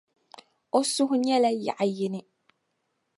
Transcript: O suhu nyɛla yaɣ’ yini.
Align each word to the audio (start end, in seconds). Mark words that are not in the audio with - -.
O 0.77 0.79
suhu 0.91 1.15
nyɛla 1.23 1.49
yaɣ’ 1.65 1.79
yini. 1.95 2.21